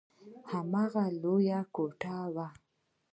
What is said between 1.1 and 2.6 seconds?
لويه کوټه وه.